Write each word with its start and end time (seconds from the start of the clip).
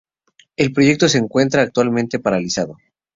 El 0.57 0.73
proyecto 0.73 1.07
se 1.07 1.19
encuentra 1.19 1.61
actualmente 1.61 2.17
paralizado. 2.17 2.79